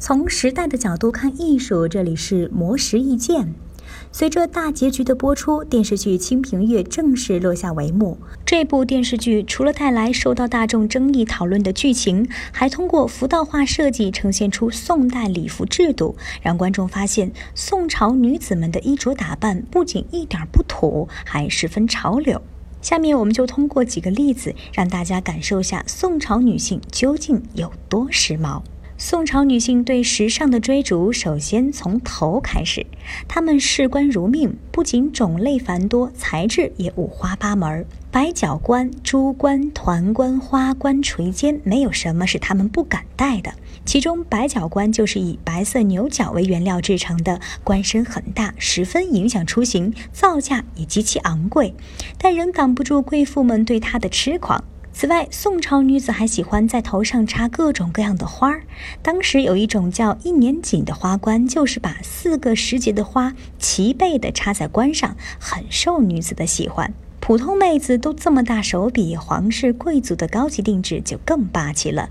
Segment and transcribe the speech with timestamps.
[0.00, 3.52] 从时代的角度看艺术，这里是魔石意见。
[4.12, 8.16] 随着大结局的播出，电视剧《清平乐》正式落下帷幕。
[8.46, 22.40] 这部电视剧除了带来受到大众争议讨论的剧情，还通过服道化设计呈现出宋代礼服制度，让观众发现宋朝女子们的衣着打扮不仅一点不土，还十分潮流。
[22.80, 28.62] 下面我们就通过几个例子，让大家感受下宋朝女性究竟有多时髦。
[29.00, 32.84] 宋朝女性对时尚的追逐，首先从头开始。
[33.28, 37.86] 她们饰冠如命，不仅种类繁多，材质也五花八门。
[38.10, 43.52] 白角冠、珠冠、团冠、花冠、垂肩，没有什么是她们不敢戴的。
[43.84, 51.72] 其中，白角冠就是以白色牛角为原料制成的，冠身很大，十分影响出行，造价也极其昂贵，
[52.18, 54.64] 但仍挡不住贵妇们对它的痴狂。
[55.00, 58.64] 此外，宋朝女子还喜欢在头上插各种各样的花儿。
[59.00, 66.92] 当时有一种叫一年锦的花冠，就是把四个时节的花齐备地插在冠上，很受女子的喜欢。
[67.20, 72.10] 普通妹子都这么大手笔，皇室贵族的高级定制就更霸气了。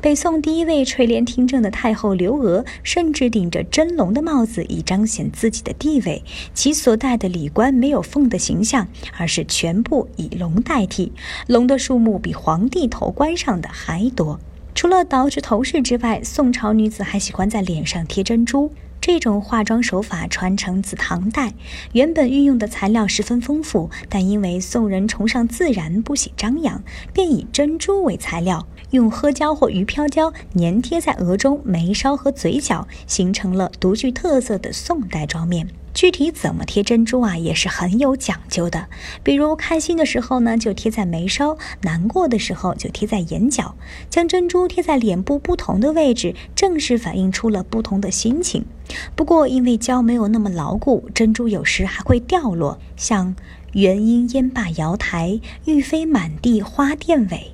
[0.00, 6.22] 北宋第一位垂帘听政的太后刘娥，甚至顶着真龙的帽子以彰显自己的地位。
[6.52, 11.12] 其所戴的礼冠没有凤的形象，而是全部以龙代替，
[11.46, 14.40] 龙的数目比皇帝头冠上的还多。
[14.74, 18.72] 除了捯饬头饰之外，宋朝女子还喜欢在脸上贴珍珠。
[19.06, 21.52] 这种化妆手法传承自唐代，
[21.92, 35.68] 原本运用的材料十分丰富，但因为宋人崇尚自然，不喜张扬，便以珍珠为材料，用褐胶或鱼漂胶粘贴在额中、眉梢和嘴角，形成了独具特色的宋代妆面。
[35.94, 38.88] 具体怎么贴珍珠啊，也是很有讲究的。
[39.22, 43.76] 比如开心的时候呢，就贴在眉梢；难过的时候就贴在眼角。
[44.10, 48.66] 将珍珠贴在脸部不同的位置，正是反映出了不同的心情。
[49.14, 53.36] 不过因为胶没有那么牢固，珍珠有时还会掉落，像
[53.72, 57.52] “元婴烟罢瑶台，玉飞满地花钿尾”。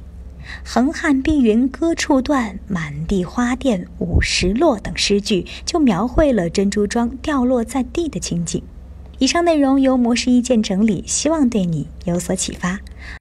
[0.64, 8.62] 横汉碧云歌处断，满地花钿五十落等诗句，就描绘了珍珠妆掉落在地的情景。
[9.18, 12.80] 以上内容由模式意见整理，希望对你有所启发。